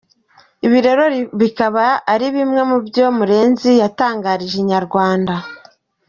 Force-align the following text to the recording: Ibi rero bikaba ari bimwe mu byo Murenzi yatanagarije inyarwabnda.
Ibi 0.65 0.79
rero 0.87 1.03
bikaba 1.39 1.85
ari 2.13 2.27
bimwe 2.35 2.61
mu 2.69 2.77
byo 2.87 3.05
Murenzi 3.17 3.71
yatanagarije 3.81 4.55
inyarwabnda. 4.61 5.35